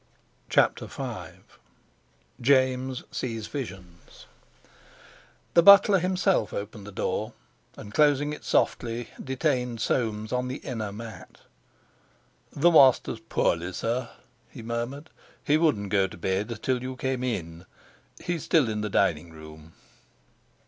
CHAPTER 0.49 0.87
V 0.87 1.41
JAMES 2.41 3.03
SEES 3.11 3.45
VISIONS 3.45 4.25
The 5.53 5.61
butler 5.61 5.99
himself 5.99 6.53
opened 6.53 6.87
the 6.87 6.91
door, 6.91 7.33
and 7.77 7.93
closing 7.93 8.33
it 8.33 8.43
softly, 8.43 9.09
detained 9.23 9.79
Soames 9.79 10.33
on 10.33 10.47
the 10.47 10.55
inner 10.57 10.91
mat. 10.91 11.41
"The 12.51 12.71
master's 12.71 13.19
poorly, 13.19 13.73
sir," 13.73 14.09
he 14.49 14.63
murmured. 14.63 15.11
"He 15.43 15.57
wouldn't 15.57 15.89
go 15.89 16.07
to 16.07 16.17
bed 16.17 16.63
till 16.63 16.81
you 16.81 16.95
came 16.95 17.23
in. 17.23 17.67
He's 18.23 18.43
still 18.43 18.69
in 18.69 18.81
the 18.81 18.89
diningroom." 18.89 19.73